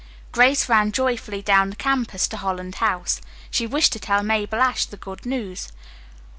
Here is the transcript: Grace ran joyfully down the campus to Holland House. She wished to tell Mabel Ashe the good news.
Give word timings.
Grace 0.31 0.67
ran 0.67 0.91
joyfully 0.91 1.43
down 1.43 1.69
the 1.69 1.75
campus 1.75 2.27
to 2.27 2.35
Holland 2.35 2.73
House. 2.81 3.21
She 3.51 3.67
wished 3.67 3.93
to 3.93 3.99
tell 3.99 4.23
Mabel 4.23 4.59
Ashe 4.59 4.87
the 4.87 4.97
good 4.97 5.27
news. 5.27 5.71